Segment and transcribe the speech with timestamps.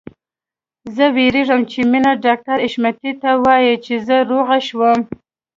[0.95, 4.99] زه وېرېږم چې مينه ډاکټر حشمتي ته ووايي چې زه روغه شوم